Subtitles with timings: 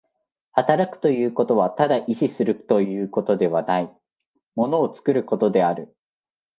[0.53, 3.93] 働くということはただ意志するということではない、
[4.55, 5.95] 物を作ることである。